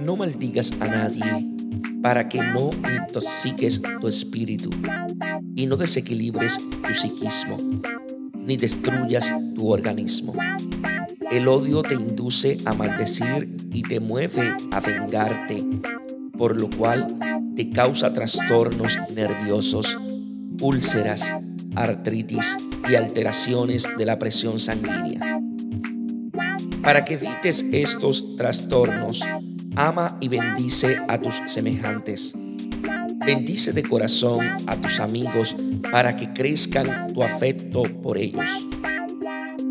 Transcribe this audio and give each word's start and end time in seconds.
No 0.00 0.16
maldigas 0.16 0.72
a 0.80 0.88
nadie 0.88 1.48
para 2.02 2.28
que 2.28 2.42
no 2.42 2.70
intoxiques 2.72 3.80
tu 4.00 4.08
espíritu 4.08 4.70
y 5.54 5.66
no 5.66 5.76
desequilibres 5.76 6.60
tu 6.82 6.92
psiquismo, 6.92 7.56
ni 8.34 8.56
destruyas 8.56 9.32
tu 9.54 9.68
organismo. 9.68 10.34
El 11.30 11.48
odio 11.48 11.82
te 11.82 11.94
induce 11.94 12.58
a 12.64 12.74
maldecir 12.74 13.56
y 13.72 13.82
te 13.82 14.00
mueve 14.00 14.54
a 14.70 14.80
vengarte, 14.80 15.64
por 16.36 16.60
lo 16.60 16.68
cual 16.76 17.06
te 17.56 17.70
causa 17.70 18.12
trastornos 18.12 18.98
nerviosos, 19.14 19.98
úlceras, 20.60 21.32
artritis 21.74 22.58
y 22.90 22.96
alteraciones 22.96 23.88
de 23.96 24.04
la 24.04 24.18
presión 24.18 24.58
sanguínea. 24.58 25.40
Para 26.82 27.04
que 27.04 27.14
evites 27.14 27.64
estos 27.70 28.36
trastornos, 28.36 29.22
ama 29.76 30.16
y 30.20 30.28
bendice 30.28 30.98
a 31.08 31.18
tus 31.18 31.42
semejantes. 31.46 32.34
Bendice 33.24 33.72
de 33.72 33.82
corazón 33.82 34.40
a 34.66 34.80
tus 34.80 35.00
amigos 35.00 35.56
para 35.90 36.16
que 36.16 36.32
crezcan 36.32 37.12
tu 37.12 37.22
afecto 37.22 37.82
por 38.02 38.18
ellos. 38.18 38.48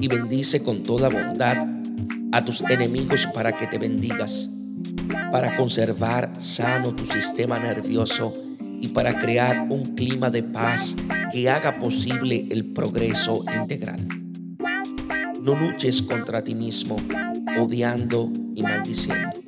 Y 0.00 0.06
bendice 0.06 0.62
con 0.62 0.82
toda 0.82 1.08
bondad 1.08 1.56
a 2.32 2.44
tus 2.44 2.60
enemigos 2.62 3.26
para 3.34 3.56
que 3.56 3.66
te 3.66 3.78
bendigas, 3.78 4.50
para 5.32 5.56
conservar 5.56 6.32
sano 6.38 6.94
tu 6.94 7.04
sistema 7.04 7.58
nervioso 7.58 8.34
y 8.80 8.88
para 8.88 9.18
crear 9.18 9.66
un 9.70 9.94
clima 9.96 10.30
de 10.30 10.42
paz 10.42 10.94
que 11.32 11.48
haga 11.48 11.78
posible 11.78 12.46
el 12.50 12.66
progreso 12.66 13.44
integral. 13.60 14.06
No 15.42 15.54
luches 15.54 16.02
contra 16.02 16.44
ti 16.44 16.54
mismo, 16.54 16.96
odiando 17.58 18.30
y 18.54 18.62
maldiciendo. 18.62 19.47